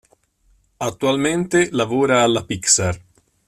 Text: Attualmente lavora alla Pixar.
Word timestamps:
Attualmente 0.77 1.69
lavora 1.73 2.23
alla 2.23 2.43
Pixar. 2.43 2.99